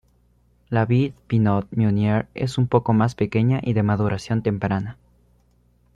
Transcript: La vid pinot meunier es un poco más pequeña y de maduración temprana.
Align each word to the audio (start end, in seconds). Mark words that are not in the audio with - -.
La 0.75 0.85
vid 0.87 1.13
pinot 1.27 1.67
meunier 1.73 2.27
es 2.33 2.57
un 2.57 2.65
poco 2.65 2.91
más 2.91 3.13
pequeña 3.13 3.59
y 3.61 3.73
de 3.73 3.83
maduración 3.83 4.41
temprana. 4.41 4.97